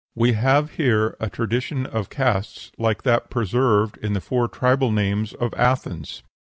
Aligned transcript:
We 0.15 0.33
have 0.33 0.71
here 0.77 1.15
a 1.19 1.29
tradition 1.29 1.85
of 1.85 2.09
castes 2.09 2.71
like 2.79 3.03
that 3.03 3.29
preserved 3.29 3.99
in 3.99 4.13
the 4.13 4.19
four 4.19 4.47
tribal 4.47 4.91
names 4.91 5.31
of 5.35 5.53
Athens." 5.53 6.23